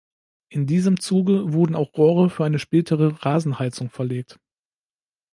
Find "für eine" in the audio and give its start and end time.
2.31-2.57